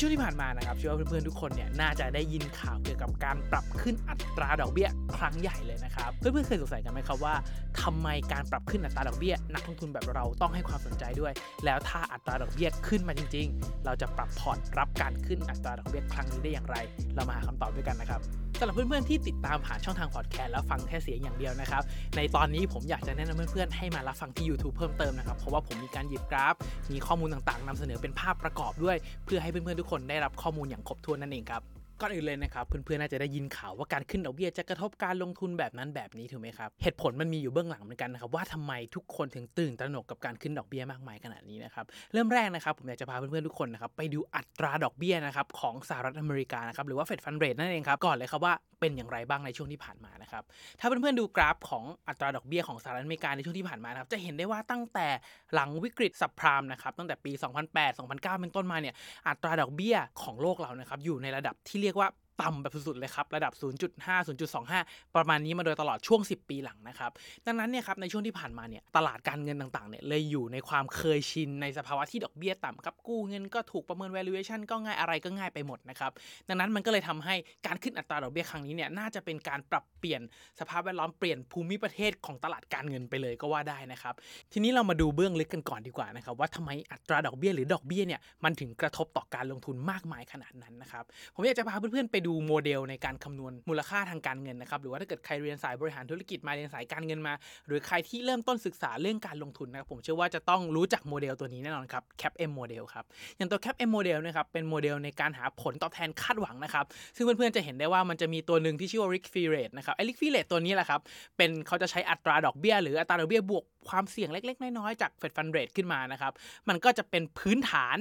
[0.00, 7.34] ช่วงที่ผ่านมานะครับเชื่อว่าเพื่อนๆทุกคนเนี่ยน่าจะได้ยินข่าวเกี่ยวกับการปรับขึ้นอัตราดอกเบี้ยครั้งใหญ่เลยนะครับเพื่อนๆเคยสงสัยกันไหมครับว่า
[7.82, 11.32] ทำไมการปรับขึ้นอัตราดอกเบี้ย นักลงทุนแบบเราต้องให้ความสนใจด้วย
[11.64, 16.76] แล้วถ้าอัตราดอกเบี้ยขึ้นมาจริง ๆ เราจะปรับพอร์ตรับการขึ้นอัตราดอกเบี้ยครั้งนี้ได้อย่างไร
[17.14, 18.20] เรามาหาคำตอบด้วยกันนะครับ
[18.56, 21.82] สำหรับเพื่อนๆที่ติดตามผ่านช่องทางพอดแคสต์แล้วฟังแค่เสียงอย่างเดียวนะครับ
[22.16, 26.54] ในตอนนี้ผมอยากจะแนะนำเพื่อนๆให้มารับฟังที่ YouTube เพิ่มเติมนะครับ เพราะว่าผมมีการหยิบกราฟ
[26.92, 31.62] มีข้อมูลต่างๆนำเสนอเป็นภาพประกอบด้วย เพื่อให้เพื่อนๆทุกคนได้รับข้อมูลอย่างครบถ้วนนั่นเองครับ
[32.00, 50.42] ก่อนอื่นเลยนะครับเพื่อนๆน่าจะได้ยินข่าวว่าการขึ้นดอกเบี้ยจะกระทบการลงทุนแบบนั้นแบบนี้ถูกไหมครับเหตุผลมันมีอยู่เบื้องหลังเหมือนกันนะครับว่าทำไมทุกคนถึงตื่นตระหนกกับการขึ้นดอกเบี้ยมากมายขนาดนี้นะครับเริ่มแรกนะครับผมอยากจะพาเพื่อนๆทุกคนนะครับไปดูอัตราดอกเบี้ยนะครับของสหรัฐอเมริกานะครับหรือว่าเฟดฟันเรทนั่นเองครับก่อนเลยครับว่าเป็นอย่างไรบ้างในช่วงที่ผ่านมานะครับ
[50.80, 55.06] ถ้าเพื่อนๆดูกราฟของอัตราดอกเบี้ยของสหรัฐอเมริกาในช่วงที่ผ่านมานะครับจะเห็นได้ว่าตั้งแต่
[55.54, 57.32] หลังวิกฤตสับพรามนะครับตั้งแต่ปี
[57.66, 58.94] 2008 2009 เป็นต้นมาเนี่ย
[59.28, 61.94] อัตราดอกเบี้ยของโลกเรานะครับอยู่ในระดับที่เรีย
[62.38, 63.52] กว่าต่ำแบบสุดๆเลยครับ ระดับ
[63.98, 64.28] 0.5
[64.66, 67.10] 0.25 ประมาณนี้มาโดยตลอดช่วง 10 ปีหลังนะครับ
[67.46, 76.10] ดังนั้นเนี่ยครับในช่วงที่ผ่านมาเนี่ยตลาดการเงินต่างๆเนี่ยเลยอยู่ในความเคยชินในสภาวะที่ดอกเบี้ยต่ำครับกู้เงินก็ถูกประเมิน valuation ก็ง่ายอะไรก็ง่ายไปหมดนะครับ
[76.48, 77.34] ดังนั้นมันก็เลยทำให้
[77.66, 80.22] การขึ้นอัตราดอกเบี้ยครั้งนี้เนี่ยน่าจะเป็นการปรับเปลี่ยน
[80.60, 84.14] สภาพแวดล้อมเปลี่ยนภูมิประเทศของตลาดการเงินไปเลยก็ว่าได้นะครับ
[84.52, 91.04] ทีนี้เรามาดูเบื้องลึกกันก่อนดีกว่านะครับว่าทำไมอัตราดอกเบี้ยหรือดอกเบี้ยเนี่ยมันถึงกระทบต่อการลงทุนมากมายขนาดนั้นนะครับ
[91.34, 97.34] ผมอยากจะพาเพื่อนๆไปดูดูโมเดลในการคำนวณมูลค่าทางการเงินนะครับหรือว่าถ้าเกิดใครเรียนสายบริหารธุรกิจมาเรียนสายการเงินมา
[97.66, 103.04] หรือใครที่เริ่มต้นศึกษาเรื่องการลงทุนนะครับผมเชื่อว่าจะต้องรู้จักโมเดลตัวนี้แน่นอนครับ CAPM Model ครับ
[103.36, 106.84] อย่างตัว CAPM Model นะครับเป็นโมเดลในการหาผลตอบแทนคาดหวังนะครับ
[107.16, 111.00] ซึ่งเพื่อนๆจะเห็นได้ว่ามันจะมีตัวหนึ่งที่ชื่อว่า risk free rate นะครับไอ้ risk free rate ตัวนี้แหละครับ
[111.36, 116.32] เป็นเขาจะใช้อัตราดอกเบี้ยหรืออัตราดอกเบี้ยบวกความเสี่ยงเล็ก ๆ น้อยๆจาก Fed Fund Rate ขึ้นมานะครับ
[116.68, 117.96] มันก็จะเป็นพื้นฐาน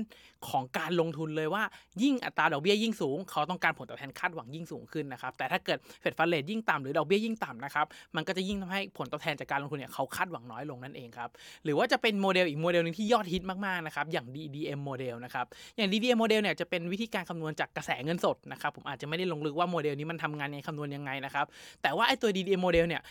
[0.50, 1.64] ของการลงทุนเลยว่า
[2.04, 7.86] ยิ่งอัตราดอกเบี้ยยิ่งสูงเขาต้องการผลตอบแทนคาดหวังยิ่งสูงขึ้นนะครับ แต่ถ้าเกิด Fed Fund Rate ยิ่งต่ำหรือดอกเบี้ยยิ่งต่ำนะครับ
[8.16, 11.30] มันก็จะยิ่งทำให้ผลตอบแทนจากการลงทุนเนี่ยเขาคาดหวังน้อยลงนั่นเองครับ
[11.64, 15.46] หรือว่าจะเป็นโมเดลอีกโมเดลนึงที่ยอดฮิตมากๆนะครับ อย่าง DDM โมเดลนะครับ
[15.78, 21.46] อย่าง DDM โมเดลเนี่ยจะเป็นวิธีการคำนวณจากกระแสเงินสดนะครับ ผมอาจจะไม่ได้ลงลึกว่าโมเดลนี้มันทำงานในคำนวณยังไงนะครับ
[21.82, 23.02] แต่ว่าไอ้ตัว DDM โมเดลเนี่ย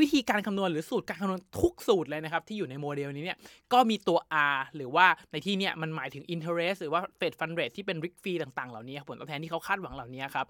[0.00, 3.38] วิธีการคำนวณหรือสูตรการคำนวณทุกสูตรเลยนะครับ ที่อยู่ในโมเดลนี้เนี่ย
[3.72, 4.18] ก็มีตัว
[4.52, 10.46] R หรือว่าในที่เนี้ยมันหมายถึง interest หรือว่า Fed Fund Rate ที่เป็น risk free ต่างๆ เหล่านี้ผลตอบแทนที่เขาคาดหวังเหล่านี้ครับ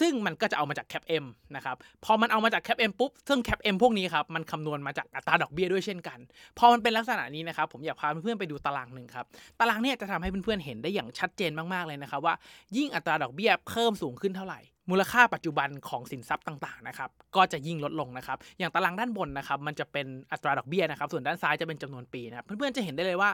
[0.00, 1.24] ซึ่งมันก็จะเอามาจาก Cap M
[1.56, 6.18] นะครับ พอมันเอามาจาก Cap M ปุ๊บ ซึ่ง Cap M พวกนี้ครับ มันคำนวณมาจากอัตราดอกเบี้ยด้วยเช่นกัน
[6.58, 9.24] พอมันเป็นลักษณะนี้นะครับ ผมอยากพาเพื่อนๆไปดูตารางหนึ่งครับ
[9.60, 12.34] ตารางเนี่ยจะทำให้เพื่อนๆเห็นได้อย่างชัดเจนมากๆเลยนะครับว่า
[12.76, 14.60] ยิ่งอัตราดอกเบี้ยเพิ่มสูงขึ้นเท่าไหร่
[14.90, 23.30] มูลค่าปัจจุบันของสินทรัพย์ต่างๆนะครับก็จะยิ่งลดลงนะครับ อย่างตารางด้านบนนะครับมันจะเป็นอัตราดอกเบี้ยนะครับ ส่วนด้านซ้ายจะเป็นจำนวนปีนะครับเพื่อนๆจะเห็นได้เลยว่า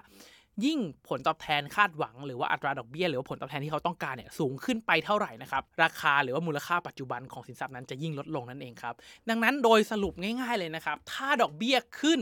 [0.65, 8.95] ยิ่งผลตอบแทนคาดหวังหรือว่าอัตราดอกเบี้ยหรือว่าผลตอบแทนที่เขาต้องการเนี่ยสูงขึ้นไปเท่าไหร่นะครับราคาหรือว่ามูลค่าปัจจุบันของสินทรัพย์นั้นจะยิ่งลดลงนั่นเองครับ
[9.29, 12.21] ดังนั้นโดยสรุปง่ายๆเลยนะครับถ้าดอกเบี้ยขึ้น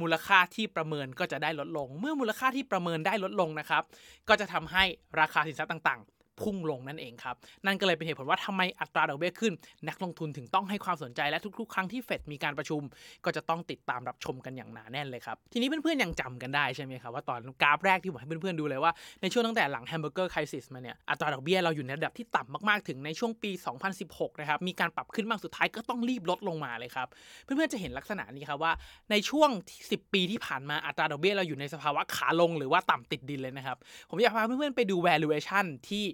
[0.00, 3.82] มูลค่าที่ประเมินก็จะได้ลดลง เมื่อมูลค่าที่ประเมินได้ลดลงนะครับ
[4.28, 4.84] ก็จะทำให้
[5.20, 7.36] ราคาสินทรัพย์ต่างๆ พุ่งลงนั่นเองครับ
[7.66, 9.52] นั่นก็เลยเป็นเหตุผลว่าทำไมอัตราดอกเบี้ยขึ้น
[9.88, 12.82] นักลงทุนถึงต้องให้ความสนใจและทุกๆ ครั้งที่เฟดมีการประชุม
[13.24, 18.92] ก็จะต้องติดตามรับชมกันอย่างหนาแน่นเลยครับทีนี้เพื่อนๆยังจำกันได้ใช่ไหมครับว่าตอนกราฟแรกที่ผมให้เพื่อนๆดูเลยว่า
[19.22, 23.50] ในช่วงตั้งแต่หลังแฮมเบอร์เกอร์ไครซิสมาเนี่ยอัตราดอกเบี้ยเราอยู่ในระดับที่ต่ำมากๆถึงในช่วงปี
[23.96, 27.08] 2016 นะครับมีการปรับขึ้นมากสุดท้ายก็ต้องรีบลดลงมาเลยครับ
[27.42, 28.72] เพื่อนๆจะเห็นลักษณะนี้ครับว่า
[29.10, 29.50] ในช่วง
[29.84, 33.76] 10 ปีที่ผ่านมาอัตราดอกเบี้ยเราอยู่ในสภาวะขาลงหรือว่าต่ำติดดินเลยนะครับ
[34.10, 36.04] ผมอยากพาเพื่อนๆไปดู valuation ที่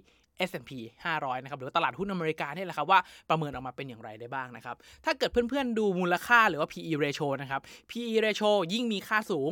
[0.49, 0.71] S&P
[1.03, 2.99] 500 นะครับหรือว่าตลาดหุ้นอเมริกาเนี่ยแหละครับว่า
[3.29, 9.51] ประเมินออกมาเป็นอย่างไรได้บ้างนะครับ ถ้าเกิดเพื่อนๆดูมูลค่าหรือว่า PE ratio นะครับ PE ratio ยิ่งมีค่าสูง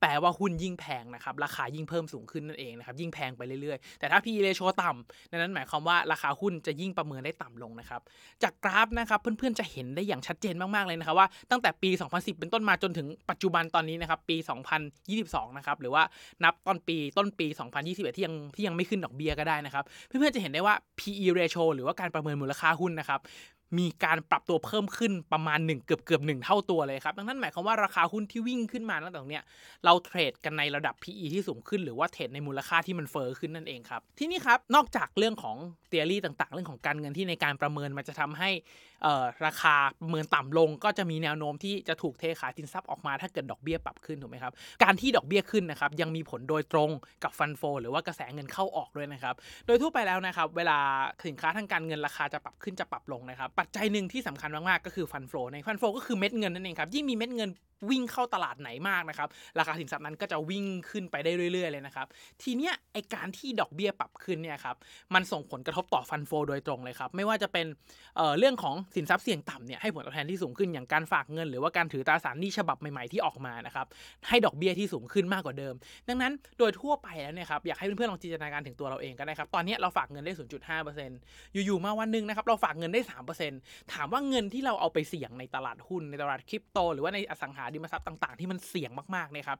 [0.00, 8.00] แปลว่าหุ้นยิ่งแพงนะครับ ราคายิ่งเพิ่มสูงขึ้นนั่นเองนะครับ ยิ่งแพงไปเรื่อยๆ แต่ถ้า PE ratio ต่ำนั้นหมายความว่าราคาหุ้นจะยิ่งประเมินได้ต่ำลงนะครับ
[8.42, 14.36] จากกราฟนะครับเพื่อนๆจะเห็นได้อย่างชัดเจนมากๆเลยนะครับว่าตั้งแต่ปี 2010 เป็นต้นมาจนถึงปัจจุบันตอนนี้นะครับปี
[14.96, 16.02] 2022 นะครับหรือว่า
[16.44, 17.46] นับต้นปีต้นปี
[17.80, 23.20] 2021 ที่ยังที่ยังไม่ขึ้นดอกเบี้ยก็ได้นะครับ เพื่อนๆจะเห็นได้ว่า PE ratio หรือว่าการประเมินมูลค่าหุ้นนะครับ
[23.78, 29.44] มีการปรับตัวเพิ่มขึ้นประมาณ1เกือบเกือบหเท่าตัวเลยครับ ดังนั้นหมายความว่าราคาหุ้นที่วิ่งขึ้นมาตั้งแต่ตรงเนี้ย
[29.84, 35.56] เราเทรดกันในระดับ PE ที่สูงขึ้น หรือว่าเทรดในมูลค่าที่มันเฟอ้อขึ้นนั่นเองครับ ที่นี่ครับ นอกจากเรื่องของ
[35.88, 38.50] theory ต่างๆ เรื่องของการเงินที่ในการประเมินมันจะทำให้
[39.46, 39.74] ราคาประ
[40.08, 44.52] เมินต่ำลงก็จะมีแนวโน้มที่จะถูกเทขายสินทรัพย์ออกมาถ้าเกิดดอกเบี้ยปรับขึ้นถูกไหมครับ
[44.82, 46.90] การที่ดอกเบี้ยขึ้นนะครับยังมีผลโดยตรง
[47.24, 49.34] กับ fund flow หรือว่ากระแสเงินเข้าออกด้วยนะครับ
[49.66, 50.78] โดยทั่วไปแล้วนะครับ เวลา
[51.26, 57.50] สินค้าทางการเงินราคาจะปรับขึ้นจะปรับลงนะครับ ปัจจัยหนึ่งที่สำคัญมากๆก็คือ fund flow ใน fund flow ก็คือเม็ดเงินนั่นเองครับยิ่งมีเม็ดเงิน
[57.90, 59.28] วิ่งเข้าตลาดไหนมากนะครับ
[59.58, 62.06] ราคาสินทรัพย์นั้นก็จะวิ่งขึ้นไปได้เรื่อยๆเลยนะครับ
[62.42, 64.76] ทีเนี้ยไอการที่ดอกเบี้ยปรับขึ้นเนี่ยครับ
[65.14, 67.66] มันส่งผลกระทบต่อฟันโฟโดยตรงเลยครับ ไม่ว่าจะเป็น
[68.16, 73.86] เอ่อเรื่องของสินทรัพย์เสี่ยงต่ำเนี่ยให้ผลตอบแทนที่สูงขึ้นอย่างการฝากเงิน หรือว่าการถือตราสารหนี้ฉบับใหม่ๆที่ออกมานะครับ
[74.28, 75.74] ให้ดอกเบี้ยที่สูงขึ้นมากกว่าเดิม
[76.08, 80.32] ดังนั้นโดยทั่วไปแล้วเนี่ยครับอยากให้เพื่อนๆลองจินตนาการถึงตัวเราเองก็ได้ครับ ตอนนี้เราฝากเงินได้
[80.94, 83.00] 0.5%อยู่ๆมาวันนึงนะครับเราฝากเงินได้
[83.46, 89.58] 3%ถามว่าเงินที่เราเอาไปเสี่ยงในตลาดหุ้นในตลาดคริปโต หรือว่าในอสังหาดิมทรัพย์ต่าง ๆ ที่มันเสี่ยงมากๆนะครับ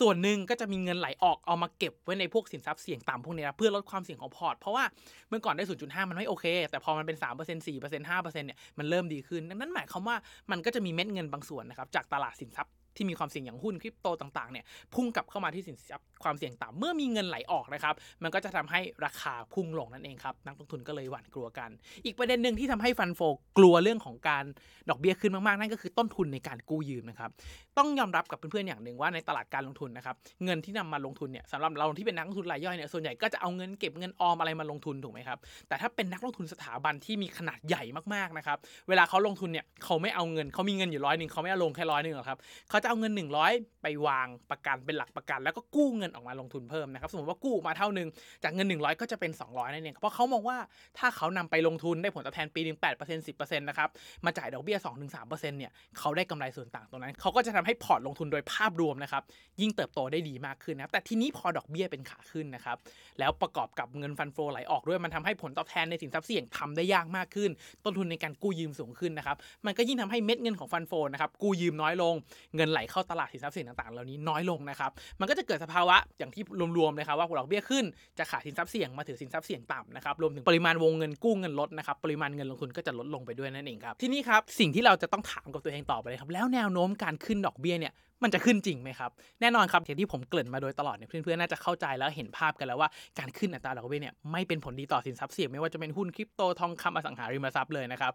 [0.00, 4.84] ส่วนหนึ่งก็จะมีเงินไหลออกเอามาเก็บไว้ในพวกสินทรัพย์เสี่ยงต่ำพวกนี้นะเพื่อลดความเสี่ยงของพอร์ต เพราะว่า
[5.28, 7.26] เมื่อก่อนได้ 0.5 มันไม่โอเค แต่พอมันเป็น 3%
[7.66, 10.16] 4% 5%เนี่ยมันเริ่มดีขึ้นดังนั้นหมายความว่า
[10.50, 14.64] มันก็จะมีเม็ดเงินบางส่วนนะครับจากตลาดสินทรัพย์ที่มีความเสี่ยงอย่างหุ้นคริปโตต่างๆเนี่ย
[14.94, 21.70] พุ่งกลับเข้ามาที่สินทรัพย์ ความเสี่ยงต่ำเมื่อมีเงินไหลออกนะครับ มันก็จะทำให้ราคาพุ่งลงนั่นเองครับ นักลงทุนก็เลยหวั่นกลัวกัน
[22.04, 23.20] อีกประเด็นหนึ่งที่ทำให้ฟันโฟ
[23.58, 24.44] กลัวเรื่องของการ
[24.90, 27.30] ดอกเบี้ยขึ้นมากๆ นั่นก็คือต้นทุนในการกู้ยืมนะครับ
[27.78, 35.38] ต้องยอมรับกับเพื่อนๆอย่างหนึ่งว่าในตลาดการลงทุนนะครับเงินที่นำมาลงทุนเนี่ยสำหรับเราที่เป็นนักลงทุนรายย่อยเนี่ยส่วนใหญ่ก็จะเอาเงินเก็บเงินออมอะไรมาลงทุนถูกไหมครับ
[35.68, 37.82] แต่ถ้าเป็นนักลงทุนสถาบันที่มีขนาดใหญ่
[38.14, 38.58] มากๆนะครับ
[38.88, 42.38] เวลาเขาลงทุนเนี่ยเขาไม่เอาเงินเขามีเงินอยู่ร้อยหนึ่งเขาไม่เอาลงแค่ร้อยหนึ่งหรอกครับ
[42.70, 43.12] เขาจะเอาเงิน
[43.46, 48.08] 100 ไปวางประกันเป็นหลักประกัน แล้วก็กู้เงินออกมาลงทุนเพิ่มนะครับ สมมติว่ากู้มาเท่านึง
[48.42, 50.58] จากเงิน 100 ก็จะเป็น 200นั่นเองเพราะเขามองว่า
[50.98, 53.88] ถ้าเขานำไปลงทุนได้ผลตอบแทนปีหนึ่ง8% 10%นะครับ
[54.24, 54.78] มาจ่ายดอกเบี้ย
[55.14, 59.22] 2-3%เนี่ยเขาได้กำไรส่วนต่างตรงนั้น เขาก็จะทำให้พอร์ตลงทุนโดยภาพรวมนะครับ
[59.60, 62.76] ยิ่งเติบโตได้ดีมากขึ้นนะแต่ทีนี้พอดอกเบี้ยเป็นขาขึ้นนะครับ
[63.18, 67.50] แล้วประกอบกับเงิน fund flow ไหลออกด้วย มันทำให้ผลตอบแทนในสินทรัพย์เสี่ยงทำได้ยากมากขึ้น
[67.84, 69.36] ต้นทุนในการกู้ยืมสูงขึ้นนะครับ
[69.66, 72.14] มันก็ยิ่งทำให้เม็ดเงินของ fund flow นะครับ กู้ยืมน้อยลง
[72.56, 74.90] เงินไหลเข้าตลาดสินทรัพย์เสี่ยงต่างๆ เหล่านี้น้อยลงนะครับ
[75.20, 76.42] มันก็จะเกิดสภาวะอย่างที่
[76.78, 77.84] รวมๆนะครับว่าดอกเบี้ยขึ้น
[78.18, 92.88] จะขายสินทรัพย์เสี่ยงมาถือสินทรัพย์เสี่ยงต่ำนะครับรวมถึงปริมาณวงเงินกู้เงินลดนะครับปริมาณเงินลงทุนก็จะลดลงไปด้วยนั่นเองครับทีนี้ครับสิ่งที่เราจะต้องถามกับตัวเองต่อไปเลยครับแล้วแนวโน้มการขึ้นดอกเบี้ยเนี่ย มันจะขึ้นจริงไหมครับ แน่นอนครับอย่างที่ผมเกริ่นมาโดยตลอดเนี่ยเพื่อนๆน่าจะเข้าใจแล้วเห็นภาพกันแล้วว่า
[93.18, 98.12] การขึ้นอัตราดอกเบี้ยเนี่ยไม่เป็นผลดีต่อสินทรัพย์เสี่ยงไม่ว่าจะเป็นหุ้นคริปโตทองคำอสังหาริมทรัพย์เลยนะครับ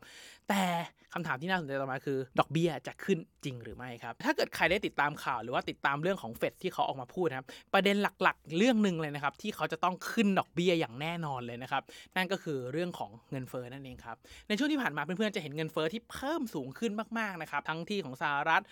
[0.49, 0.61] แต่
[1.13, 11.83] คำถามที่น่าสนใจต่อมาคือ ดอกเบี้ยจะขึ้นจริงหรือไม่ครับถ้าเกิดใครได้ติดตามข่าวหรือว่าติดตามเรื่องของเฟดที่เขาออกมาพูดนะครับประเด็นหลักๆ เรื่องหนึ่งเลยนะครับที่เขาจะต้องขึ้นดอกเบี้ยอย่างแน่นอนเลยนะครับ
[12.15, 14.17] นั่นก็คือเรื่องของเงินเฟ้อนั่นเองครับ
[14.47, 18.63] ในช่วงที่ผ่านมาเพื่อนๆจะเห็นเงินเฟ้อที่เพิ่มสูงขึ้นมากๆนะครับทั้งที่ของสหรัฐ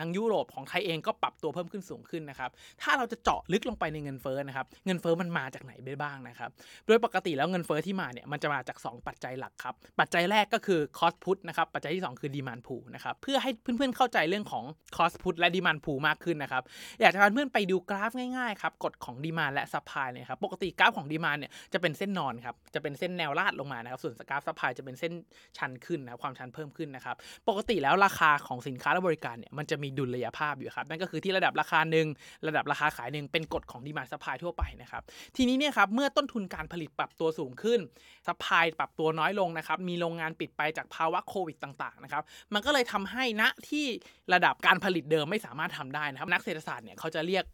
[0.00, 2.50] ทั้งยุโรปของไทยเองก็ปรับตัวเพิ่มขึ้นสูงขึ้นนะครับ
[2.82, 6.50] ถ้าเราจะเจาะลึกลงไปในเงินเฟ้อนะครับ เงินเฟ้อมันมาจากไหนไปบ้างนะครับ
[6.86, 14.64] โดยปกติแล้วเงินเฟ้อที่มาเนี่ยมันจะมาจาก 2 ปัจจัยหลักครับ ปัจจัยแรกก็คือ cost put นะครับ ปัจจัยที่ 2 คือ demand pull นะครับ เพื่อให้เพื่อนๆเข้าใจเรื่องของ
[14.96, 16.62] cost put และ demand pull มากขึ้นนะครับ
[17.00, 25.12] อยากจะพาเพื่อนไปดูกราฟง่ายๆครับ กฎของ demand และ supply เนี่ยครับ ปกติกราฟของ demand เนี่ยจะเป็นเส้นนอนครับ จะเป็นเส้นแนวลาดลงมานะครับ ส่วนกราฟ supply จะเป็นเส้น
[25.58, 27.16] ชันขึ้นนะครับความชันเพิ่มขึ้นนะครับ
[27.48, 32.06] ปกติแล้วราคาของสินค้าและบริการเนี่ยมันจะมีดุลยภาพอยู่ครับนั่นก็คือที่ระดับราคาหนึ่ง
[32.48, 35.02] ระดับราคาขายหนึ่งเป็นกฎของ demand supply ทั่วไปนะครับ
[35.36, 37.80] ทีนี้เนี่ยครับเมื่อต้นทุนการผลิตปรับตัวสูงขึ้น
[38.26, 42.22] supply ปรับตัวน้อยลงนะครับมีโรงงานปิดไปจากภาวะโควิดต่างๆนะครับ
[42.54, 43.86] มันก็เลยทำให้ณที่
[44.34, 47.44] ระดับการผลิตเดิมไม่สามารถทำได้นะครับนักเศรษฐศาสตร์เนี่ยเขาจะเรียก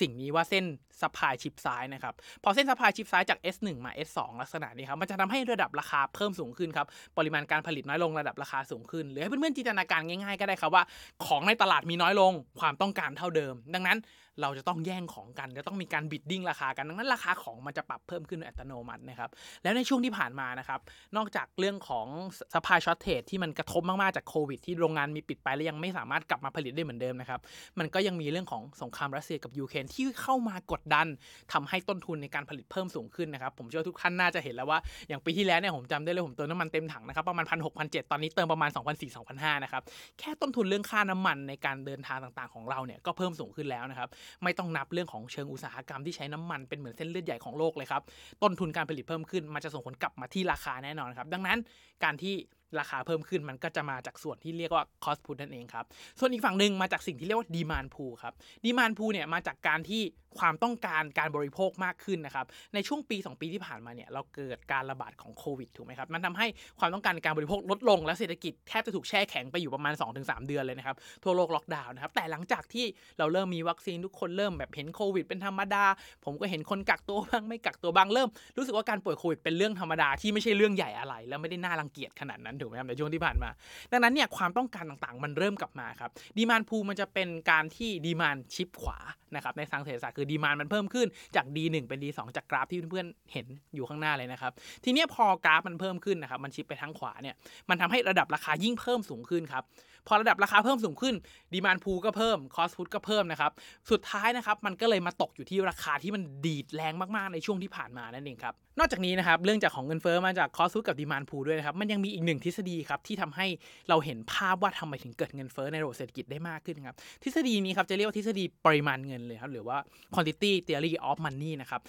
[0.00, 0.64] สิ่งนี้ว่าเส้น
[1.00, 2.14] supply shift ซ้ายนะครับ
[2.44, 6.86] พอเส้น supply shift ซ้ายจาก S1 มา S2 ลักษณะนี้ครับ มันจะทำให้ระดับราคาเพิ่มสูงขึ้นครับ
[7.18, 10.84] ปริมาณการผลิตน้อยลงระดับราคาสูงขึ้น หรือให้เพื่อนๆจินตนาการง่ายๆ ก็ได้ครับว่า
[11.26, 13.98] ของในตลาดมีน้อยลง ความต้องการเท่าเดิม ดังนั้น
[14.42, 19.30] เราจะต้องแย่งของกัน จะต้องมีการ bidding ราคากันดังนั้นราคาของมันจะปรับเพิ่มขึ้นอัตโนมัตินะครับ
[19.62, 20.80] แล้วในช่วงที่ผ่านมานะครับ
[21.16, 22.06] นอกจากเรื่องของ
[22.54, 27.40] supply shortage ที่มันกระทบมากๆจากโควิด ที่โรงงานมีปิดไปแล้วยังไม่สามารถกลับมาผลิตได้เหมือนเดิมนะครับ
[27.78, 31.06] มันก็ยังมีเรื่องของสงครามรัสเซียกับยูเครนที่เข้ามากดดัน
[31.52, 34.78] ทำให้ต้นทุนในการผลิตเพิ่มสูงขึ้นนะครับผมเชื่อทุกท่านน่าจะเห็นแล้วว่า
[35.08, 39.82] อย่างปีที่แล้วเนี่ยผมจำได้เลยผมเติมน้ำมันเต็มถังนะครับประมาณพันหกพันเจ็ดตอนนี้เติมประมาณ2 0 0 4 2 0 0นะครับ
[40.18, 44.08] แค่ต้นทุนเรื่องค่าน้ำมันในการเดินทางต่างๆของเราเนี่ยก็เพิ่มสูงขึ้นแล้วนะครับ
[44.42, 48.02] ไม่ต้องนับเรื่องของเชิงอุตสาหกรรมที่ใช้น้ำมันเป็นเหมือนเส้นเลือดใหญ่ของโลกเลยครับ
[48.42, 51.58] ต้นทุนการผลิตเพิ่มขึ้นมันจะส่งผลกลับมาที่ราคาแน่นอนครับดังนั้น
[52.04, 52.34] การที่
[52.80, 55.84] ราคาเพิ่มขึ้นมันก็จะมาจากส่วนที่เรียกว่า cost push นั่นเองครับ
[56.18, 58.34] ส่วนอีกฝั่งหนึ่งมาจากสิ่งที่เรียกว่า demand pull ครับ
[58.64, 60.02] demand pull เนี่ยมาจากการที่
[60.38, 66.46] ความต้องการการบริโภคมากขึ้นนะครับ ในช่วงปี 2 ปีที่ผ่านมาเนี่ยเราเกิดการระบาดของโควิดถูกไหมครับ มันทำให้
[66.78, 72.86] ความต้องการการบริโภคลดลงและเศรษฐกิจแทบจะถูกแช่แข็งไปอยู่ประมาณ 2-3 เดือนเลยนะครับ ทั่วโลกล็อกดาวน์นะครับ แต่หลังจากที่
[73.18, 75.84] เราเริ่มมีวัคซีนทุกคนเริ่มแบบเห็นโควิดเป็นธรรมดา
[76.24, 83.50] ผมก็เห็นคนกักตัวบ้างไม่กักตัวบ้างเริ่ม รู้สึกว่าการป่วยโควิดเป็นเรื่องธรรมดาที่ไม่ใช่เรื่องใหญ่อะไร แล้วไม่ได้น่ารังเกียจขนาดนั้นถูกไหมครับในช่วงที่ผ่านมา
[83.92, 88.98] ดังนั้นเนี่ยความต้องการต่างๆ มันเริ่มกลับมาครับdemand pull มันจะเป็นการที่ demand shift ขวา
[89.34, 94.52] นะครับในทางเศรษฐศาสตร์คือ demand มันเพิ่มขึ้นจาก D1 เป็น D2 จากกราฟที่เพื่อนๆเห็นอยู่ข้างหน้าเลยนะครับ
[94.84, 97.34] ทีนี้พอกราฟมันเพิ่มขึ้นนะครับมัน shift ไปทางขวาเนี่ย
[97.70, 99.64] มันทำให้ระดับราคายิ่งเพิ่มสูงขึ้นครับ
[100.06, 101.14] พอระดับราคาเพิ่มสูงขึ้น
[101.52, 103.52] demand pull ก็เพิ่ม cost push ก็เพิ่มนะครับ
[103.90, 113.46] สุดท้ายนะครับมันก็เลยมาตกอยู่ที่ราคาที่มันดีดแรงมากๆในช่วงที่ผ่านมานั่นเองครับนอกจากนี้นะครับเรื่องจากของเงินเฟ้อมาจาก cost push กับ demand pull ด้วยนะครับมันยังมีอีกหนึ่งทฤษฎีครับที่ทำให้
[113.88, 119.78] เราเห็นภาพว่าทำไมถึงเกิดเงินเฟ้อในระบบเศรษฐกิจได้มากขึ้นครับทฤษฎีนี้ครับจะเรียกว่าทฤษฎีปริมาณเงินเลยครับหรือว่า
[120.14, 121.80] quantity theory of money นะครับ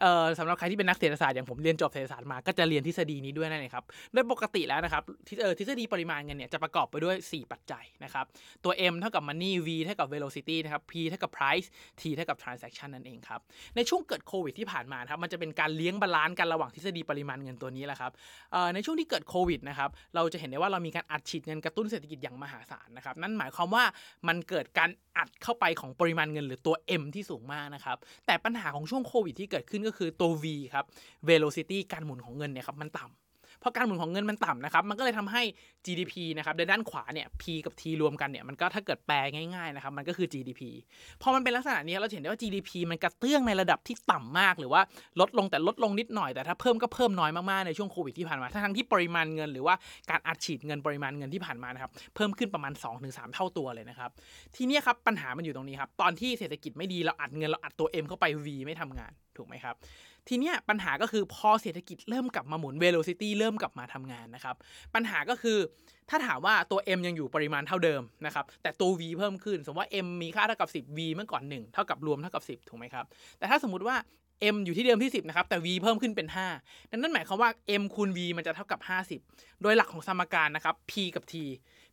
[0.00, 8.24] เอ่อสำหรับใครที่เป็นนักเศรษฐศาสตร์อย่างผมเรียนจบเศรษฐศาสตร์มาก็จะเรียนทฤษฎีนี้ด้วยนั่นเองครับโดยปกติแล้วนะครับทฤเอ่อทฤษฎีปริมาณเงินเนี่ยจะประกอบไปด้วย 4 ปัจจัยนะครับ
[8.64, 11.66] ตัว M เท่ากับ money V เท่ากับ velocity นะครับ P เท่ากับ price
[12.00, 13.40] T เท่ากับ transaction นั่นเองครับ
[13.76, 18.12] ในช่วงเกิดโควิดที่ผ่านมาครับมันจะเป็นการเลี้ยง balance กันระหว่างทฤษฎีปริมาณเงินตัวนี้แหละครับ
[18.74, 23.84] ในช่วงที่เกิดโควิดนะครับเราจะเห็นได้ว่าเรามีการอัดฉีดเงินกระตุ้นเศรษฐกิจอย่างมหาศาลนะครับนั่นหมายความว่า
[24.28, 30.44] มันเกิดการอัดเข้าไปของปริมาณเงินหรือตัว M ที่สูงมากนะครับแต่ปัญหาของช่วงโควิดที่เกิดขึ้นก็คือตัว V
[30.74, 30.84] ครับ
[31.28, 33.14] velocity การหมุนของเงินเนี่ยครับมันต่ำ
[33.60, 35.42] เพราะการหมุนของเงินมันต่ำนะครับ มันก็เลยทำให้
[35.86, 40.62] GDP นะครับในด้านขวาเนี่ย P กับ T รวมกันเนี่ย มันก็ถ้าเกิดแปลง่ายๆนะครับ มันก็คือ GDP
[41.22, 44.80] พอมันเป็นลักษณะนี้เราเห็นได้ว่า GDP มันกระเตื้องในระดับที่ต่ำมาก หรือว่า
[45.20, 49.74] ลดลงแต่ลดลงนิดหน่อยแต่ถ้าเพิ่มก็เพิ่มน้อยมากๆในช่วงโควิดที่ผ่านมา ทั้งที่ปริมาณเงินหรือว่า
[50.10, 52.72] การอัดฉีดเงินปริมาณเงินที่ผ่านมานะครับเพิ่มขึ้นประมาณ
[53.04, 54.10] 2-3 เท่าตัวเลยนะครับ
[54.56, 59.74] ทีนี้ครับปัญหามันอยู่ตรงนี้ครับตอนที่เศรษฐกิจไม่ดีเราอัดเงินเราอัดตัว M เข้าไป V ไม่ทำงานถูกไหมครับ
[60.28, 64.56] ทีเนี้ยปัญหาก็คือพอเศรษฐกิจเริ่มกลับมาหมุน velocity เริ่มกลับมาทำงานนะครับ
[64.94, 65.58] ปัญหาก็คือ
[66.10, 73.04] ถ้าถามว่าตัว m ยังอยู่ปริมาณเท่าเดิมนะครับ แต่ตัว v เพิ่มขึ้น สมมติว่า m มีค่าเท่ากับ 10 v เมื่อก่อน 1 เท่ากับรวมเท่ากับ 10 ถูกไหมครับ
[73.38, 73.96] แต่ถ้าสมมติว่า
[74.54, 77.50] m อยู่ที่เดิมที่ 10 นะครับ แต่ v เพิ่มขึ้นเป็น 5 ดังนั้นหมายความว่า
[77.82, 78.80] m คูณ v มันจะเท่ากับ
[79.20, 81.34] 50 โดยหลักของสมการนะครับ p กับ t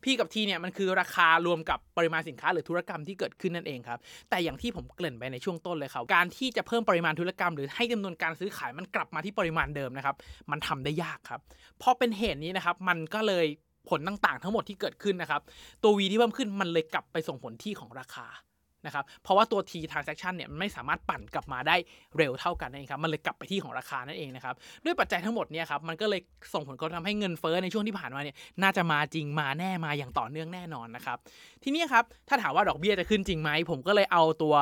[0.02, 3.98] p กับ t เนี่ยมันคือราคารวมกับปริมาณสินค้าหรือธุรกรรมที่เกิดขึ้นนั่นเองครับ
[4.30, 10.16] แต่อย่างที่ผมเกริ่นไปในช่วงต้นเลยครับการที่จะเพิ่มปริมาณธุรกรรม หรือให้จำนวนการซื้อขายมันกลับมาที่ปริมาณเดิมนะครับ
[10.50, 11.40] มันทำได้ยากครับ
[11.82, 13.46] พอเป็นเหตุนี้นะครับมันก็เลย
[13.88, 15.42] ผลต่างๆ ทั้งหมดที่เกิดขึ้นนะครับ
[15.82, 18.26] ตัว V ที่เพิ่มขึ้นมันเลยกลับไปส่งผลที่ของราคา
[18.88, 21.76] นะครับเพราะว่าตัว T transaction เนี่ยมันไม่สามารถปั่นกลับมาได้
[22.16, 24.54] เร็วเท่ากันนั่นเองครับมันเลยกลับไปที่ของราคานั่นเองนะครับ
[24.84, 26.20] ด้วยปัจจัยทั้งหมดเนี่ยครับมันก็เลย
[26.54, 31.18] ส่งผลกระทบทำให้เงินเฟ้อในช่วงที่ผ่านมาเนี่ยน่าจะมาจริงมาแน่มาอย่างต่อเนื่องแน่นอนนะครับ
[31.62, 34.54] ทีนี้ครับถ้าถามว่าดอกเบี้ยจะขึ้นจริงไหมผมก็เลยเอาตัว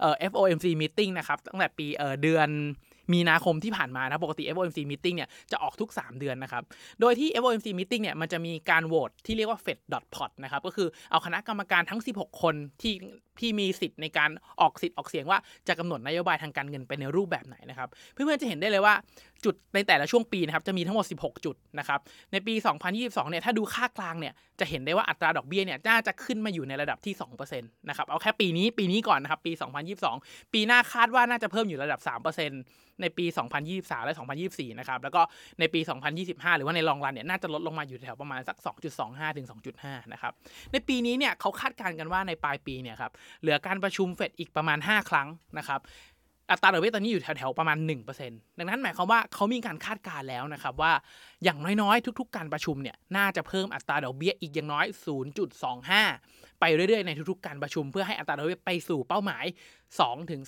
[0.00, 2.50] เอ่อ FOMC meeting นะครับตั้งแต่ปีเอ่อเดือน
[3.14, 6.62] มีนาคมที่ผ่านมานะปกติ FOMC meeting เนี่ยจะออกทุก 3 เดือนนะครับ
[7.00, 9.78] โดยที่ FOMC meeting เนี่ยมันจะมีการโหวตที่เรียกว่า Fed
[10.14, 12.92] pot นะครับ ก็คือเอาคณะกรรมการทั้ง 16 คนที่
[13.40, 14.30] ที่มีสิทธิ์ในการ
[14.60, 18.94] ออกสิทธิ์ออกเสียงว่าจะกำหนดนโยบายทางการเงินไปในรูปแบบไหนนะครับ เพื่อนๆจะเห็นได้เลยว่า
[19.44, 22.00] จุดในแต่ละช่วงปีนะครับจะมีทั้งหมด 16 จุดนะครับ
[22.32, 22.54] ในปี
[22.92, 29.52] 2022 เนี่ยถ้าดูค่ากลางเนี่ยจะเห็นได้ว่าอัตราดอกเบี้ยเนี่ยน่าจะขึ้นมาอยู่ในระดับที่2%นะครับเอาแค่ปีนี้ปีนี้ก่อนนะครับปี
[30.02, 33.26] 2022 ปีหน้าคาดว่าน่าจะเพิ่มอยู่ระดับ 3%ในปี
[33.66, 34.14] 2023 และ
[34.46, 35.22] 2024 นะครับแล้วก็
[35.60, 35.80] ในปี
[36.18, 38.56] 2025 หรือว่าในลองรันเนี่ยน่าจะลดลงมาอยู่แถวประมาณสัก
[38.96, 39.46] 2.25 ถึง
[39.80, 40.32] 2.5 นะครับ
[40.72, 45.80] ในปีนี้เนี่ยเขาคาดการณ์กันว่าในปลายปีเนี่ยครับเหลือการประชุมเฟดอีกประมาณ 5 ครั้งนะครับ
[46.50, 47.78] อัตราดอกเบี้ยตอนนี้อยู่แถวๆประมาณ
[48.18, 50.92] 1%ดังนั้นหมายความว่าเขามีการคาดการณ์แล้วนะครับว่า
[51.44, 54.86] อย่างน้อยๆ ทุกๆ การประชุมเนี่ยน่าจะเพิ่มอัตราดอกเบี้ยอีกอย่างน้อย
[55.72, 59.44] 0.25 ไปเรื่อยๆ ในทุกๆ การประชุมเพื่อให้อัตราดอกเบี้ยไปสู่เป้าหมาย
[59.98, 60.40] 2ถึง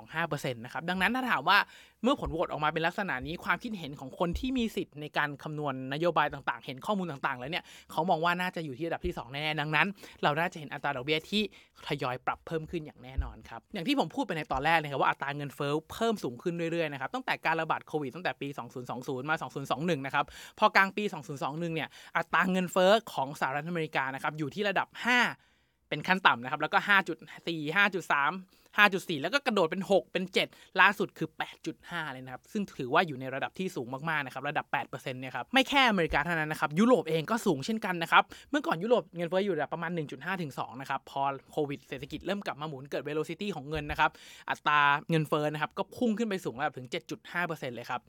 [0.00, 1.58] 2.25%นะครับดังนั้นถ้าถามว่า
[2.02, 9.86] เมื่อผลโหวตออกมาเป็นลักษณะนี้ความคิดเห็นของคนที่มีสิทธิ์ในการคำนวณนโยบายต่างๆ เห็นข้อมูลต่างๆ แล้วเนี่ยเขามองว่าน่าจะอยู่ที่ระดับที่ 2 แน่ๆดังนั้น
[10.22, 11.42] เราน่าจะเห็นอัตราดอกเบี้ยที่
[11.86, 18.48] ทยอยปรับเพิ่มขึ้นอย่างแน่นอนครับอย่างที่ผมพูดไปในตอนแรกเลยครับว่าอัตราเงินเฟ้อเพิ่มสูงขึ้นเรื่อยๆนะครับตั้งแต่การระบาดโควิดตั้งแต่ปี
[18.88, 19.36] 2020 มา
[19.70, 20.24] 2021 นะครับ
[20.58, 21.04] พอกลางปี
[21.40, 24.88] 2021 เนี่ยอัตราเงินเฟ้อของสหรัฐอเมริกานะครับอยู่ที่ระดับ
[25.36, 31.28] 5 เป็นขั้นต่ำนะครับแล้วก็ 5.4 5.3 5.4 แล้วก็กระโดดเป็น 6 เป็น 7 ล่าสุดคือ
[31.70, 44.10] 8.5 เลยนะครับ ซึ่งถือว่าอยู่ในระดับที่สูงมากๆนะครับ ระดับ 8%เนี่ยครับไม่แค่อเมริกาเท่านั้นนะครับ ยุโรปเองก็สูงเช่นกันนะครับ เมื่อก่อนยุโรปเงินเฟ้ออยู่ระดับประมาณ 1.5 ถึง 2 นะครับ พอโควิดเศรษฐกิจเริ่มกลับมาหมุนเกิด velocity ของเงินนะครับ
[44.50, 46.88] อัตราเงินเฟ้อนะครับก็พุ่งขึ้นไปสูงระดับถึง
[47.30, 48.00] 7.5%เลยครับ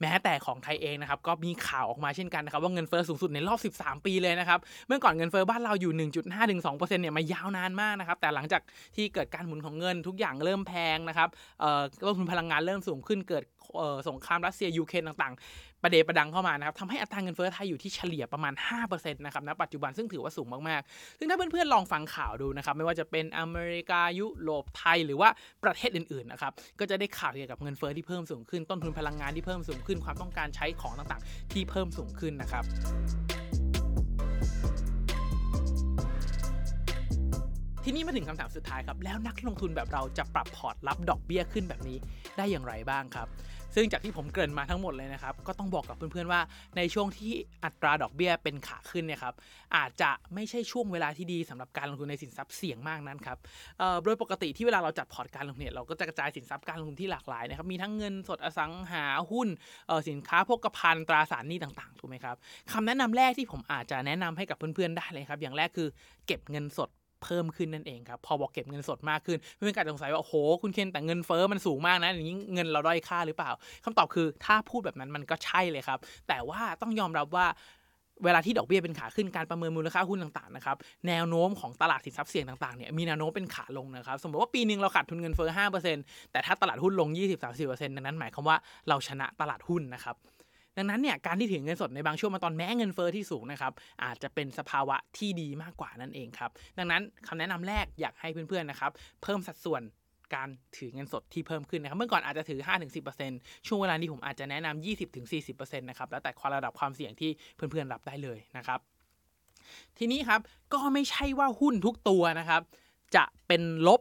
[0.00, 8.62] แม้แต่ของไทยเองนะครับก็มีข่าวออกมาเช่นกันนะครับว่าเงินเฟ้อสูงสุดในรอบ 13 ปีเลยนะครับ เมื่อก่อนเงินเฟ้อบ้านเราอยู่ 1.5ถึง2%เนี่ยมายาวนานมากนะครับ แต่หลังจาก
[8.96, 11.28] ที่เกิดการหมุนของเงินทุกอย่างเริ่มแพงนะครับ
[12.04, 13.44] ต้นทุนพลังงานเริ่มสูงขึ้นเกิด
[14.08, 25.28] สงครามรัสเซียยูเครนต่างๆ ประเดประดังเข้ามานะครับทำให้อัตราเงินเฟ้อไทยอยู่ที่เฉลี่ยประมาณ 5%นะครับณปัจจุบันซึ่งถือว่าสูงมากๆ ซึ่งถ้าเพื่อนๆลองฟังข่าวดูนะครับ ไม่ว่าจะเป็นอเมริกายุโรปไทยหรือว่า
[25.64, 32.64] ประเทศอื่นๆนะครับก็จะได้ข่าวเกี่ยวกับเงินเฟ้อที่เพิ่มสูงขึ้นต้นทุนพลังงานที่เพิ่มสูงขึ้นความต้องการใช้ของต่างๆ ที่เพิ่มสูงขึ้นนะครับ
[37.86, 41.96] ทีนี้มาถึงคำถามสุดท้ายครับ แล้วนักลงทุนแบบเราจะปรับพอร์ตรับดอกเบี้ยขึ้นแบบนี้
[42.36, 43.28] ได้อย่างไรบ้างครับ
[43.74, 46.40] ซึ่งจากที่ผมเกริ่นมาทั้งหมดเลยนะครับ ก็ต้องบอกกับเพื่อนๆว่า
[46.76, 47.32] ในช่วงที่
[47.64, 49.34] อัตราดอกเบี้ยเป็นขาขึ้นเนี่ยครับ
[49.76, 53.38] อาจจะไม่ใช่ช่วงเวลาที่ดีสำหรับการลงทุนในสินทรัพย์เสี่ยงมากนั้นครับ
[54.02, 59.48] โดยปกติที่เวลาเราจัดพอร์ตการลงทุนเนี่ยเราก็จะกระจายสินทรัพย์การลงทุนที่หลากหลายนะครับมีทั้งเงินสดอสังหาหุ้น
[60.08, 62.36] สินค้าโภคภัณฑ์ตราสารหนี้ต่างๆถูกไหมครับ
[62.72, 65.88] คำแนะนำแรกที่ผมอาจจะแนะนำให้กับเพื่อนๆได้เลยครับอย่างแรกคือ
[66.26, 66.90] เก็บเงินสด
[67.24, 73.50] เพิ่มขึ้นนั่นเองครับ พอบอกเก็บเงินสดมากขึ้นเพื่อนๆก็อาจสงสัยว่าโอ้โหคุณเคนแต่เงินเฟ้อมันสูงมากนะอย่างนี้เงินเราด้อยค่าหรือเปล่า
[73.84, 75.98] คำตอบคือถ้าพูดแบบนั้นมันก็ใช่เลยครับ
[76.28, 77.46] แต่ว่าต้องยอมรับว่า
[78.24, 80.76] เวลาที่ดอกเบี้ยเป็นขาขึ้นการประเมินมูลค่าหุ้นต่างๆนะครับ
[81.08, 85.50] แนวโน้มของตลาดสินทรัพย์เสี่ยงต่างๆเนี่ยมีแนวโน้มเป็นขาลงนะครับสมมติว่าปีหนึ่งเราขาดทุนเงินเฟ้อ
[85.94, 87.08] 5%แต่ถ้าตลาดหุ้นลง
[87.52, 88.56] 20-30%ดังนั้นหมายความว่า
[88.88, 90.16] เราชนะตลาดหุ้นนะครับ
[90.76, 93.72] ดังนั้นเนี่ยการที่ถือเงินสดในบางช่วงมาตอนแม้เงินเฟอ้อที่สูงนะครับ
[94.04, 99.82] อาจจะเป็นสภาวะที่ดีมากกว่านั่นเองครับดังนั้นคำแนะนำแรกอยากให้เพื่อนๆนะครับเพิ่มสัดส่วน
[100.34, 102.60] การถือเงินสดที่เพิ่มขึ้นนะครับ เมื่อก่อนอาจจะถือ
[103.14, 104.84] 5-10%ช่วงเวลานี้ผมอาจจะแนะนำ
[105.30, 108.80] 20-40%นะครับ แล้วแต่ความระดับความเสี่ยงที่เพื่อนๆรับได้เลยนะครับ
[109.98, 110.40] ทีนี้ครับ
[110.74, 112.62] ก็ไม่ใช่ว่าหุ้นทุกตัวนะครับ
[113.16, 114.00] จะเป็นลบ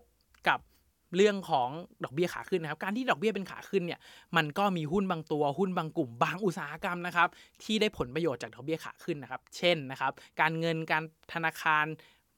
[1.16, 1.70] เรื่องของ
[2.04, 4.00] ดอกเบี้ยขาขึ้นนะครับ การที่ดอกเบี้ยเป็นขาขึ้นเนี่ย
[4.38, 7.28] มันก็มีหุ้นบางตัว หุ้นบางกลุ่ม บางอุตสาหกรรมนะครับ
[7.64, 11.04] ที่ได้ผลประโยชน์จากดอกเบี้ยขาขึ้นนะครับ เช่นนะครับ การเงิน การ
[11.34, 11.86] ธนาคาร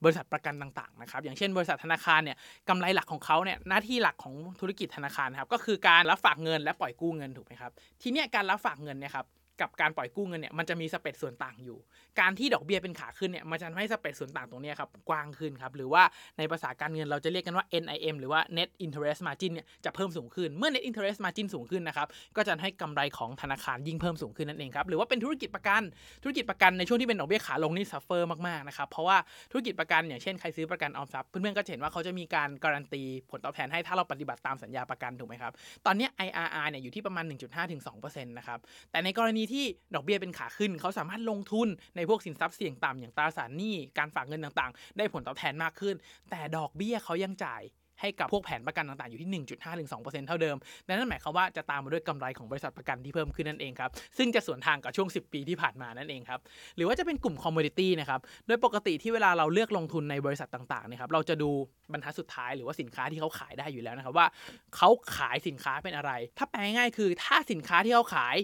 [0.03, 2.37] บริษัทประกันต่างๆนะครับ อย่างเช่น บริษัทธนาคารเนี่ย
[2.69, 9.25] กำไรหลักของเขาเนี่ย หน้าที่หลักของธุรกิจธนาคารครับ ก็คือการรับฝากเงินและปล่อยกู้เงินถูกไหมครับ ทีเนี้ยการรับฝากเงินเนี่ยครับ
[9.61, 11.77] กับการปล่อยกู้เงินเนี่ยมันจะมีสเปดส่วนต่างอยู่
[12.19, 16.03] การที่ดอกเบี้ยเป็นขาขึ้นเนี่ยมันจะทำให้สเปดส่วนต่างตรงนี้ครับกว้างขึ้นครับหรือว่า
[16.37, 25.81] ในภาษาการเงินเราจะเรียกกันว่า NIM หรือว่า Net Interest Margin เนี่ยจะเพิ่มสูงขึ้น เมื่อ Net Interest Margin สูงขึ้นนะครับก็จะให้กำไรของธนาคารยิ่งเพิ่มสูงขึ้นนั่นเองครับหรือว่าเป็นธุรกิจประกัน
[26.23, 29.17] ธุรกิจประกันในช่วงที่เป็นดอกเบี้ยขาลงนี่ suffer มากๆนะครับเพราะว่า
[29.51, 35.51] ธุรกิจประกันอย่างเช่นใครซื้อประกันออมทรัพย์เพื่อนๆก็จะเห็นว่าเขาจะมีการการันตีผลตอบแทนให้ถ้าเราปฏิบัติตามสัญญาประกันถูกไหมครับ
[35.85, 37.25] ตอนนี้ IRR เนี่ยอยู่ที่ประมาณ
[37.71, 38.59] 1.5-2%นะครับ
[38.91, 39.52] แต่ในกรณีท
[39.95, 45.95] ดอกเบี้ยเป็นขาขึ้น เขาสามารถลงทุนในพวกสินทรัพย์เสี่ยงต่ำอย่างตราสารหนี้การฝากเงินต่างๆ ได้ผลตอบแทนมากขึ้น
[46.29, 47.63] แต่ดอกเบี้ยเขายังจ่าย
[48.01, 49.43] ให้กับพวกแผนประกันต่างๆ อยู่ที่
[49.79, 56.39] 1.5-2%เท่าเดิมดังนั้นหมายความว่าจะตามมาด้วยกำไรของบริษัทประกันที่เพิ่มขึ้นนั่นเองครับ ซึ่งจะสวนทางกับช่วง 10 ปีที่ผ่านมานั่นเองครับ
[56.77, 61.49] หรือว่าจะเป็นกลุ่มคอมมูนิตี้นะครับ โดยปกติที่เวลาเราเลือกลงทุนในบริษัทต่างๆนะครับ เราจะดู
[61.91, 64.27] บรรทัดสุดท้ายหรือว่าสินค้าที่เขาขายได้อยู่แล้วนะครับว่า
[64.75, 68.35] เขาขายสินค้าเป็นอะไร ถ้าแปลง่ายคือถ้าสินค้าที่เขาขาย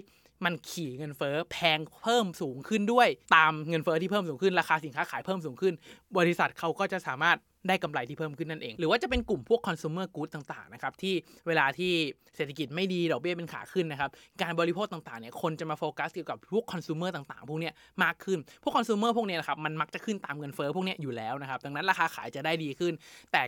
[0.44, 5.74] มันขี่เงินเฟ้อแพงเพิ่มสูงขึ้นด้วย ตามเงินเฟ้อที่เพิ่มสูงขึ้นราคาสินค้าขายเพิ่มสูงขึ้น
[6.18, 11.14] บริษัทเขาก็จะสามารถ ได้กำไรที่เพิ่มขึ้นนั่นเอง หรือว่าจะเป็นกลุ่มพวก consumer goods ต่างๆนะครับที่
[11.46, 11.92] เวลาที่
[12.36, 14.10] เศรษฐกิจไม่ดีดอกเบี้ยเป็นขาขึ้นนะครับ
[14.42, 22.92] การบริโภคต่างๆเนี่ยคนจะมาโฟกัสเกี่ยวกับพวก consumer ต่างๆ พวกเนี้ยมากขึ้น พวก consumer พวกเนี้ยนะครับมันมักจะขึ้นตามเงินเฟ้อพวกเนี้ยอยู่แล้วนะครับดังนั้นราคาขายจะได้ดีขึ้น
[23.32, 23.42] แต่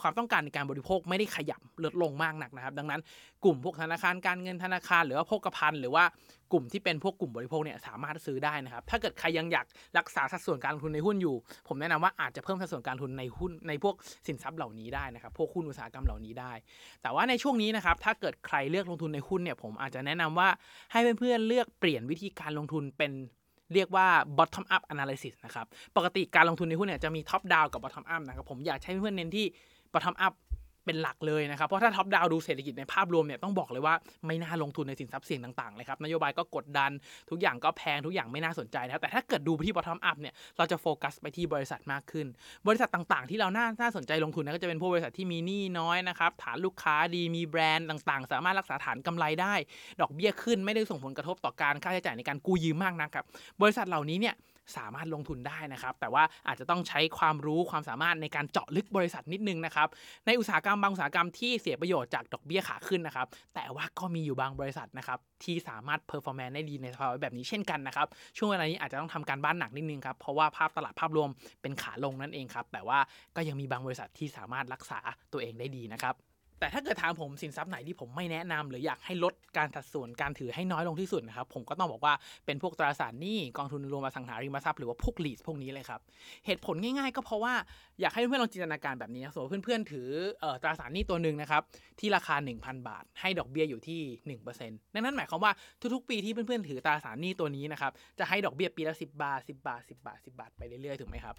[0.00, 3.00] ความต้องการในการบริโภคไม่ได้ขยับลดลงมากนักนะครับดังนั้น
[3.44, 6.04] กลุ่มพวกธนาคารการเงินธนาคาร หรือว่าโภคภัณฑ์หรือว่า
[6.54, 9.66] กลุ่มที่เป็นพวกกลุ่มบริโภคเนี่ยสามารถซื้อได้นะครับ ถ้าเกิดใครยังอยาก
[9.98, 11.36] รักษาสัดส่วนการลงทุนในหุ้นอยู่
[11.68, 13.94] ผมแนะนำว่าอาจจะเพิ่มสัดส่วนการลงทุนในหุ้นในพวก
[14.26, 16.52] สินทรัพย์เหล่านี้ได้นะครับ พวกหุ้นอุตสาหกรรมเหล่านี้ได้
[17.02, 20.48] แต่ว่าในช่วงนี้นะครับถ้าเกิดใครเลือกลงทุนในหุ้นเนี่ยผมอาจจะแนะนำว่า
[20.92, 23.12] ให้เพื่อนๆเลือกเปลี่ยนวิธีการลงทุนเป็น
[23.74, 24.06] เรียกว่า
[24.38, 29.46] bottom up analysis นะครับ ปกติการลงทุนในหุ้นเนี่ยจะมี top down กับ bottom up นะครับ ผมอยากให้เพื่อนๆเน้นที่
[29.92, 30.34] bottom up
[30.86, 33.94] เป็นหลักเลยนะครับ เพราะถ้าท็อปดาวดูเศรษฐกิจในภาพรวมเนี่ยต้องบอกเลยว่า
[34.26, 36.90] ไม่น่าลงทุนในสินทรัพย์เสี่ยงต่างๆเลยครับนโยบายก็กดดัน
[37.30, 42.26] ทุกอย่างก็แพงทุกอย่างไม่น่าสนใจนะครับแต่ถ้าเกิดดูไปที่ bottom up เนี่ยเราจะโฟกัสไปที่บริษัทมากขึ้น
[42.66, 49.54] บริษัทต่างๆ ที่เราน่าน่าสนใจลงทุนนะก็จะเป็นพวกบริษัทที่มีหนี้น้อยนะครับฐานลูกค้าดีมีแบรนด์ต่างๆ สามารถรักษาฐานกำไรได้
[50.00, 53.24] ดอกเบี้ยขึ้นไม่ได้ส่งผลกระทบต่อการค่าใช้จ่ายในการกู้ยืมมากนะครับ
[53.62, 54.34] บริษัทเหล่านี้เนี่ย
[54.76, 59.88] สามารถลงทุนได้นะครับ แต่ว่าอาจจะต้องใช้ความรู้ความสามารถในการเจาะลึกบริษัทนิดนึงนะครับ
[60.26, 71.28] ในอุตสาหกรรมบางอุตสาหกรรมที่เสียประโยชน์จากดอกเบี้ยขาขึ้นนะครับ แต่ว่าก็มีอยู่บางบริษัทนะครับที่สามารถ performance ได้ดีในสภาวะแบบนี้เช่นกันนะครับ ช่วงเวลานี้อาจจะต้องทำการบ้านหนักนิดนึงครับ เพราะว่าภาพตลาดภาพรวม
[71.62, 72.98] เป็นขาลงนั่นเองครับ แต่ว่า
[73.36, 75.00] ก็ยังมีบางบริษัทที่สามารถรักษา
[75.32, 76.14] ตัวเองได้ดีนะครับ
[76.60, 82.14] แต่ถ้าเกิดถามผมสินทรัพย์ไหนที่ผมไม่แนะนำหรืออยากให้ลดการสัดส่วนการถือให้น้อยลงที่สุดนะครับผมก็ต้องบอกว่า
[82.46, 86.00] เป็นพวกตราสารหนี้กองทุนรวมอสังหาริมทรัพย์หรือว่าพวก REIT พวกนี้เลยครับ
[86.46, 87.54] เหตุผลง่ายๆ ก็เพราะว่า
[88.00, 90.08] อยากให้เพื่อนๆลองจินตนาการแบบนี้นะสมมติเพื่อนๆถือ
[90.62, 91.62] ตราสารหนี้ตัวหนึ่งนะครับ
[92.00, 94.00] ที่ราคา 1,000 บาท ให้ดอกเบี้ยอยู่ที่
[94.44, 95.52] 1%ดังนั้นหมายความว่า
[95.94, 101.34] ทุกๆ ปีที่เพื่อนๆถือตราสารหนี้ตัวนี้นะครับจะให้ดอกเบี้ยปีละ10 บาท 10 บาท 10 บาท 10 บาทไปเรื่อยๆถูกไหมครับ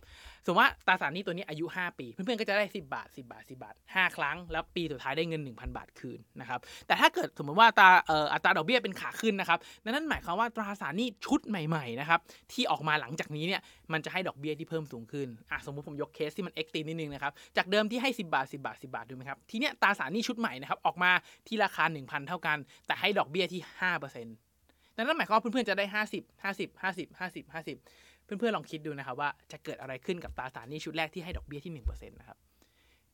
[0.45, 7.89] สมมติว่าตราสารหนี้ตัวนี้อายุ 5 ปี เพื่อนๆก็จะได้ 10 บาท 10 บาท 10 บาท 5 ครั้งแล้วปีสุดท้ายได้เงิน 1,000 บาทคืนนะครับแต่ถ้าเกิดสมมติว่าตา
[8.33, 12.19] อัตราดอกเบี้ยเป็นขาขึ้นนะครับนั่นหมายความว่าตราสารหนี้ชุดใหม่ๆนะครับ
[12.51, 13.61] ที่ออกมาหลังจากนี้เนี่ย
[13.93, 21.11] มันจะให้ดอกเบี้ยที่เพิ่มสูงขึ้นอะสมมติผมยกเคสที่มันเอ็กซ์ตีนิดนึงนะครับจากเดิมที่ให้ 10 บาท 10 บาท 10 บาทดูไหมครับทีเนี้ยตราสารหนี้ชุดใหม่นะครับออกมา
[21.47, 23.61] ที่ราคา 1,000 เท่ากัน แต่ให้ดอกเบี้ยที่
[24.09, 32.37] 5%นั่นหมายความว่าเพื่อนๆจะได้ 50 50 50 50 50 เพื่อนๆลองคิดดูนะครับว่าจะเกิดอะไรขึ้นกับตราสารหนี้ชุดแรกที่ให้ดอกเบี้ยที่1%นะครับ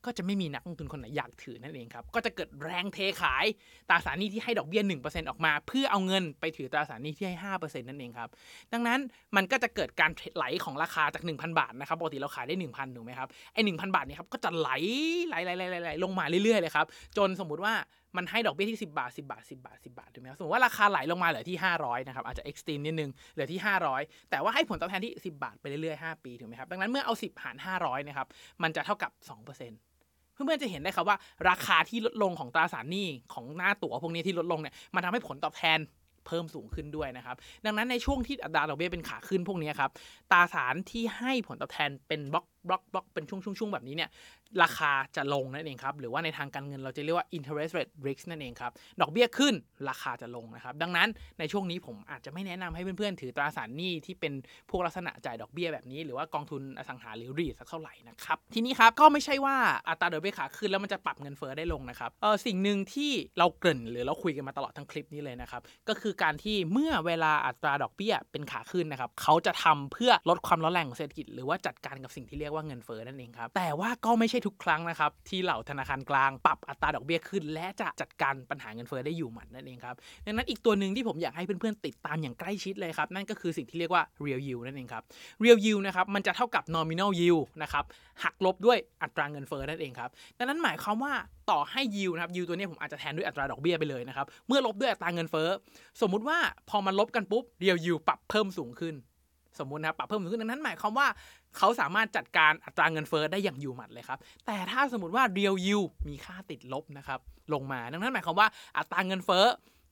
[0.06, 3.44] ก็จะไม่มีนักลงทุนคนไหนอยากถือนั่นเองครับ ก็จะเกิดแรงเทขาย
[3.88, 8.28] ตราสารหนี้ที่ให้ดอกเบี้ย1%ออกมา เพื่อเอาเงินไปถือตราสารหนี้ที่ให้5%นั่นเองครับ
[8.72, 8.98] ดังนั้น
[9.36, 14.70] มันก็จะเกิดการไหลของราคาจาก 1,000 บาทนะครับปกติเราขายได้ 1,000ถูกไหมครับไอ้1,000บาทนี่ครับก็จะไหล
[15.28, 16.86] ไหลไหลไหลไหลลงมาเรื่อยๆเลยครับ
[17.16, 17.74] จนสมมุติว่า
[18.16, 23.60] มันให้ดอกเบี้ยที่ 10 บาท 10 บาท 10 บาท 10 บาทถูกไหมครับสมมติว่าราคาไหลลงมาเหลือที่ 500นะครับอาจจะเอ็กซ์ตรีมนิดนึงเหลือที่
[23.94, 28.28] 500 แต่ว่าให้ผลตอบแทนที่ 10 บาทไปเรื่อยๆ 5 ปีถูกไหมครับดังนั้นเมื่อเอา 10 หาร 500นะครับ
[28.62, 29.91] มันจะเท่ากับ 2%
[30.44, 31.16] เพื่อนๆจะเห็นได้ครับว่า
[31.48, 35.78] ราคาที่ลดลงของตราสารหนี้ของหน้าตั๋วพวกนี้ที่ลดลงเนี่ยมันทำให้ผลตอบแทน
[36.26, 39.90] เพิ่มสูงขึ้นด้วยนะครับ ดังนั้นในช่วงที่อัตราดอกเบี้ยเป็นขาขึ้นพวกนี้ครับ
[40.32, 44.10] ตราสารที่ให้ผลตอบแทนเป็นบล็อก บล็อกบล็อกเป็นช่วงๆแบบนี้เนี่ย
[44.62, 49.54] ราคาจะลงนั่นเองครับหรือว่าในทางการเงินเราจะเรียกว่า interest rate risk นั่นเองครับดอกเบี้ยขึ้น
[49.88, 54.32] ราคาจะลงนะครับดังนั้นในช่วงนี้ผมอาจจะไม่แนะนำให้เพื่อนๆถือตราสารหนี้ที่เป็น
[54.70, 59.56] พวกลักษณะจ่ายดอกเบี้ยแบบนี้ หรือว่ากองทุนอสังหาหรือรีสักเท่าไหร่นะครับทีนี้ครับก็ไม่ใช่ว่า
[59.88, 79.94] อัตราดอกเบี้ยขาขึ้นแล้วมันจะปรับเงินเฟ้อได้ลงนะครับเออสิ่งหนึ่งที่เราเกริ่นหรือเราคุยกันมาตลอดทั้งคลิปนี้เลยนะครับก็คือการที่เมื่อเวลาอัตราดอกเบี้ยเป็นขาขึ้นนะครับเขาจะทำเพื่อลดความร้อนแรงของเศรษฐกิจหรือว่าจัดการกับสิ่งที่เรียกว่าเงินเฟ้อนั่นเองครับ แต่ว่าก็ไม่ใช่ทุกครั้งนะครับ ที่เหล่าธนาคารกลางปรับอัตราดอกเบี้ยขึ้น และจะจัดการปัญหาเงินเฟ้อได้อยู่หมัดนั่นเองครับ
[80.26, 85.02] ดังนั้นอีกตัวหนึ่งที่ผมอยากให้เพื่อนๆติดตามอย่างใกล้ชิดเลยครับ นั่นก็คือสิ่งที่เรียกว่า real yield นั่นเองครับ
[85.42, 87.84] real yield นะครับมันจะเท่ากับ nominal yield นะครับ
[88.24, 91.12] หักลบด้วยอัตราเงินเฟ้อนั่นเองครับดังนั้นหมายความว่า
[91.50, 95.48] ต่อให้ yield นะครับ yield ตัวนี้ผมอาจจะแทนด้วยอัตราดอกเบี้ยไปเลยนะครับเมื่อลบด้วยอัตราเงินเฟ้อ
[96.00, 96.38] สมมุติว่า
[96.70, 98.94] พอมันลบกันปุ๊บ real yield ปรับเพิ่มสูงขึ้น
[99.58, 101.06] สมมุตินะครับปรับเพิ่มสูงขึ้นดังนั้นหมายความว่า
[101.56, 107.20] เขาสามารถจัดการอัตราเงินเฟ้อได้อย่างอยู่หมัดเลยครับ แต่ถ้าสมมติว่า real yield มีค่าติดลบนะครับ
[107.52, 109.46] ลงมา ดังนั้นหมายความว่าอัตราเงินเฟ้อ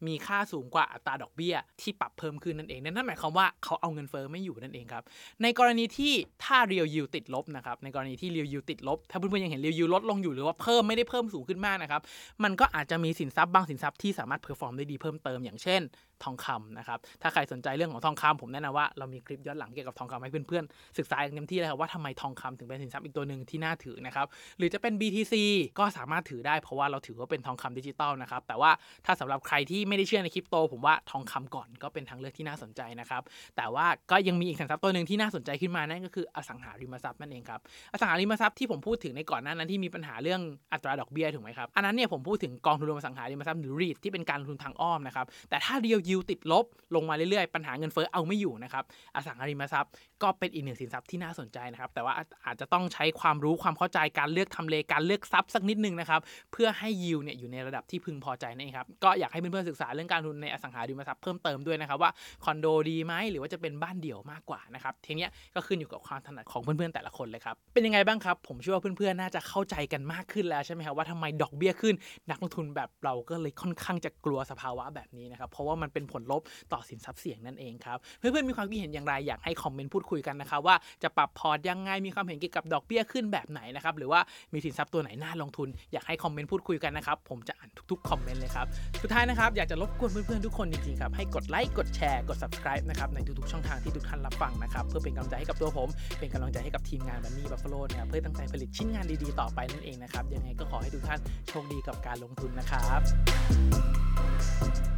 [0.09, 5.05] มีค่าสูงกว่าอัตราดอกเบี้ย ที่ปรับเพิ่มขึ้นนั่นเองนั่นหมายความว่าเขาเอาเงินเฟ้อไม่อยู่นั่นเองครับ
[5.42, 6.12] ในกรณีที่
[6.44, 12.01] ถ้า real yield ติดลบนะครับ ในกรณีที่ real yield ติดลบ ถ้าเพื่อนๆยังเห็น real yield ลดลงอยู่หรือว่าเพิ่มไม่ได้เพิ่มสูงขึ้นมากนะครับ
[12.44, 15.81] มันก็อาจจะมีสินทรัพย์บางสินทรัพย์ที่สามารถ perform ได้ดีเพิ่มเติมอย่างเช่น
[16.24, 24.26] ทองคำนะครับ ถ้าใครสนใจเรื่องของทองคำผมแนะนำว่าเรามีคลิปย้อนหลังเกี่ยวกับทองคำให้เพื่อนๆศึกษาอย่างเต็มที่เลยครับว่าทำไมทองคำถึงเป็นสินทรัพย์อีกตัวหนึ่งที่น่าถือนะครับ
[24.59, 25.35] หรือจะเป็น BTC
[25.78, 28.70] ก็สามารถถือได้เพราะว่าเราถือว่าเป็นทองคำดิจิตอลนะครับ แต่ว่า
[29.06, 33.22] ถ้าสำหรับใครที่ไม่ได้เชื่อในคริปโต ผมว่าทองคำก่อนก็เป็นทางเลือกที่น่าสนใจนะครับ
[33.56, 37.61] แต่ว่าก็ยังมีอีกสินทรัพย์ตัวหนึ่งที่น่าสนใจขึ้นมานั่นก็คืออสังหาริมทรัพย์นั่นเองครับ
[37.92, 40.40] อสังหาริมทรัพย์ที่ผมพูดถึงในก่อนหน้านั้นที่มีปัญหาเรื่อง
[40.72, 45.74] อัตราดอกเบี้ยถูกไหมครับอันนั้นเนี่ยผมพูดถึงกองทุนรวมอสังหาริมทรัพย์หรือ REIT ที่เป็นการลงทุนทางอ้อมนะครับแต่ถ้า
[46.11, 49.90] real yield ติดลบ ลงมาเรื่อยๆ ปัญหาเงินเฟ้อเอาไม่อยู่นะครับ อสังหาริมทรัพย์
[50.23, 52.14] ก็เป็นอีกหนึ่งสินทรัพย์ที่น่าสนใจนะครับ แต่ว่า
[52.46, 56.20] อาจจะต้องใช้ความรู้ความเข้าใจการเลือกทำเลการเลือกทรัพย์สักนิดนึงนะครับ
[56.53, 62.11] เพื่อให้ยิวเนี่ยอยู่ในระดับที่พึงพอใจนั่นเองครับ ก็อยากให้เพื่อนๆศึกษาเรื่องการลงทุนในอสังหาริมทรัพย์เพิ่มเติมด้วยนะครับว่า
[62.44, 71.94] คอนโดดีไหมหรือว่าจะเป็นบ้านเดี่ยวมากกว่านะครับทีนี้ก็ขึ้นอยู่กับความถนัดของเพื่อนๆแต่ละคนเลยครับเป็นยังไงบ้างครับ ผมเชื่อว่าเพื่อนๆน่าจะเข้าใจกันมากขึ้นแล้วใช่ไหมครับว่าทำไมดอกเบี้ยขึ้น
[72.31, 84.20] นักลงทุนแบบเราก็เลยค่อนข้างจะกลัวสภาวะแบบนี้นะครับเพราะว่ามันเป็นผลลบต่อสินทรัพย์เสี่ยงนั่นเองครับ เพื่อนๆมีความคิดเห็นอย่างไรอยากให้คอมเมนต์พูดคุยกันนะครับว่าจะปรับพอร์ตยังไงมีความเห็นเกี่ยวกับดอกเบี้ยขึ้นแบบไหนนะครับหรือว่า
[84.52, 88.66] มีสินทรัพย์ตัวไหนน่าลงทุน อยากให้คอมเมนต์พูดคุยกันนะครับผมจะอ่านทุกๆคอมเมนต์เลยครับ
[89.02, 104.89] สุดท้ายนะครับอยากจะรบกวนเพื่อนๆทุกคนจริงๆครับให้กดไลค์กดแชร์กด subscribe นะครับในทุกๆช่องทางที่ทุกท่านรับฟังนะครับเพื่อเป็นกำลังใจให้กับตัวผม เป็นกำลังใจให้กับทีมงานบันนี่บัฟฟาโลนะครับเพื่อตั้งใจผลิตชิ้นงานดีๆต่อไปนั่นเองนะครับยังไงก็ขอให้ทุกท่านโชคดีกับการลงทุนนะครับ